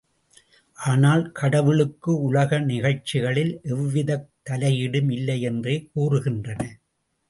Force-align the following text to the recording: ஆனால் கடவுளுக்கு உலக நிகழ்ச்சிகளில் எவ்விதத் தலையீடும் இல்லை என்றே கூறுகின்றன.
ஆனால் 0.77 1.31
கடவுளுக்கு 1.31 2.21
உலக 2.21 2.59
நிகழ்ச்சிகளில் 2.71 3.53
எவ்விதத் 3.69 4.29
தலையீடும் 4.49 5.11
இல்லை 5.11 5.39
என்றே 5.43 5.77
கூறுகின்றன. 5.95 6.61